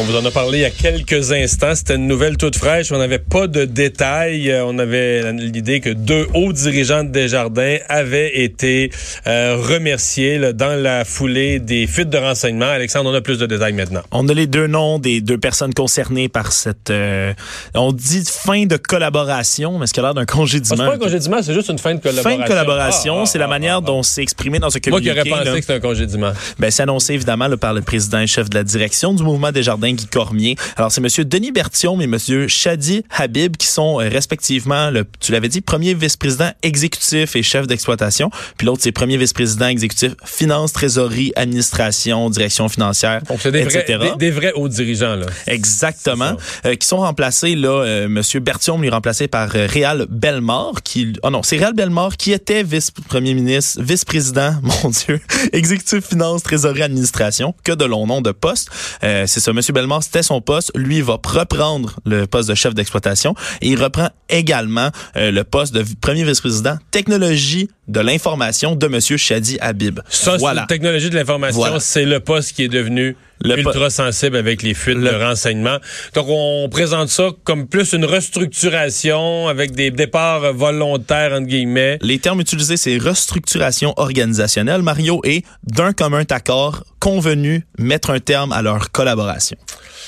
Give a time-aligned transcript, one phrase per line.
[0.00, 1.74] On vous en a parlé il y a quelques instants.
[1.74, 2.92] C'était une nouvelle toute fraîche.
[2.92, 4.48] On n'avait pas de détails.
[4.50, 8.92] Euh, On avait l'idée que deux hauts dirigeants de Desjardins avaient été
[9.26, 12.66] euh, remerciés là, dans la foulée des fuites de renseignements.
[12.66, 14.02] Alexandre, on a plus de détails maintenant.
[14.12, 16.90] On a les deux noms des deux personnes concernées par cette.
[16.90, 17.32] euh,
[17.74, 20.76] on dit fin de collaboration, mais ce qui a l'air d'un Ah, congédiement.
[20.84, 22.38] c'est pas un congédiement, c'est juste une fin de collaboration.
[22.38, 25.00] Fin de collaboration, Ah, c'est la ah, manière ah, dont c'est exprimé dans ce Moi
[25.00, 25.12] communiqué.
[25.22, 25.54] qui aurais pensé là.
[25.56, 26.32] que c'était un congédiement.
[26.60, 29.50] Ben, c'est annoncé évidemment là, par le président et chef de la direction du mouvement
[29.50, 30.56] des jardins, Guy Cormier.
[30.76, 31.24] Alors, c'est M.
[31.24, 32.48] Denis Berthiaume et M.
[32.48, 37.66] Shadi Habib qui sont euh, respectivement, le, tu l'avais dit, premier vice-président exécutif et chef
[37.66, 38.30] d'exploitation.
[38.56, 43.98] Puis l'autre, c'est premier vice-président exécutif finance, trésorerie, administration, direction financière, Donc, des vrais, etc.
[44.18, 45.16] des, des vrais hauts dirigeants.
[45.16, 45.26] Là.
[45.46, 46.32] Exactement.
[46.64, 50.82] Euh, qui sont remplacés, là, euh, Monsieur Berthiaume lui est remplacé par euh, Réal Bellemare,
[50.82, 55.20] qui, oh non, c'est Réal Bellemare qui était vice-premier ministre, vice-président, mon Dieu,
[55.52, 58.70] exécutif finance, trésorerie, administration, que de long nom de poste.
[59.02, 60.70] Euh, c'est ça, Monsieur Bellemare, c'était son poste.
[60.74, 65.44] Lui, il va reprendre le poste de chef d'exploitation et il reprend également euh, le
[65.44, 70.00] poste de premier vice-président technologie de l'information de Monsieur Shadi Habib.
[70.08, 70.66] Ça, voilà.
[70.66, 71.80] technologie de l'information, Voilà.
[71.80, 75.78] c'est le poste qui est devenu Le ultra sensible avec les fuites de renseignements.
[76.14, 81.98] Donc, on présente ça comme plus une restructuration avec des départs volontaires, entre guillemets.
[82.02, 88.52] Les termes utilisés, c'est restructuration organisationnelle, Mario, et d'un commun accord convenu mettre un terme
[88.52, 89.56] à leur collaboration.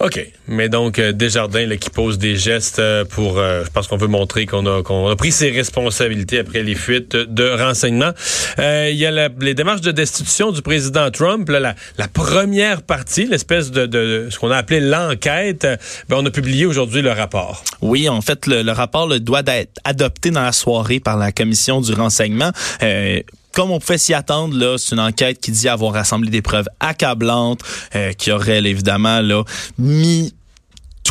[0.00, 0.26] OK.
[0.48, 3.38] Mais donc, euh, Desjardins là, qui pose des gestes euh, pour...
[3.38, 6.74] euh, je pense qu'on veut montrer qu'on a, qu'on a pris ses responsabilités après les
[6.74, 8.12] fuites de renseignements.
[8.58, 11.48] Euh, Il y a la- les démarches de destitution du président Trump.
[11.50, 15.66] là, la, la première partie, l'espèce de, ce qu'on a appelé l'enquête,
[16.08, 17.62] ben, on a publié aujourd'hui le rapport.
[17.80, 21.32] Oui, en fait, le, le rapport là, doit être adopté dans la soirée par la
[21.32, 22.50] commission du renseignement.
[22.82, 23.20] Euh,
[23.52, 26.68] comme on pouvait s'y attendre, là, c'est une enquête qui dit avoir rassemblé des preuves
[26.80, 27.60] accablantes,
[27.94, 29.44] euh, qui aurait évidemment là
[29.78, 30.34] mis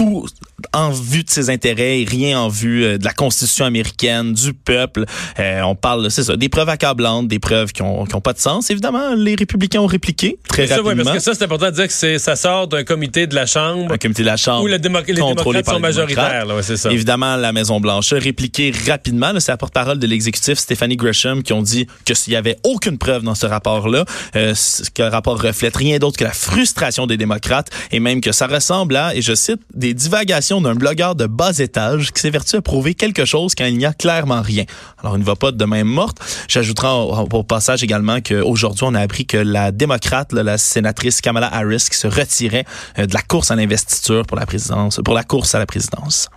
[0.01, 0.25] tout
[0.73, 4.53] en vue de ses intérêts et rien en vue euh, de la Constitution américaine, du
[4.53, 5.05] peuple.
[5.39, 8.33] Euh, on parle, c'est ça, des preuves accablantes, des preuves qui ont, qui ont pas
[8.33, 8.69] de sens.
[8.69, 11.03] Évidemment, les républicains ont répliqué très Ça, ouais, rapidement.
[11.05, 13.45] parce que ça, c'est important de dire que c'est, ça sort d'un comité de la
[13.45, 16.45] Chambre un comité de la Chambre où le démo- les démocrates par sont majoritaires.
[16.45, 16.91] Là, ouais, c'est ça.
[16.91, 19.31] Évidemment, la Maison-Blanche a répliqué rapidement.
[19.33, 22.57] là, C'est la porte-parole de l'exécutif, Stephanie Gresham, qui ont dit que s'il y avait
[22.63, 24.53] aucune preuve dans ce rapport-là, euh,
[24.95, 28.47] que le rapport reflète rien d'autre que la frustration des démocrates et même que ça
[28.47, 32.61] ressemble à, et je cite, des divagations d'un blogueur de bas étage qui s'évertue à
[32.61, 34.65] prouver quelque chose quand il n'y a clairement rien.
[34.99, 36.17] Alors, il ne va pas de même morte.
[36.47, 41.87] J'ajouterai au, passage également qu'aujourd'hui, on a appris que la démocrate, la sénatrice Kamala Harris,
[41.89, 42.65] qui se retirait
[42.99, 46.29] euh, de la course à l'investiture pour la présidence, pour la course à la présidence.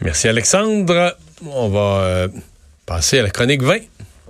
[0.00, 1.16] Merci Alexandre.
[1.46, 2.28] On va euh,
[2.86, 3.78] passer à la chronique 20.